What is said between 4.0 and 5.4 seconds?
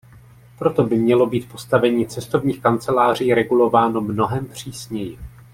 mnohem přísněji.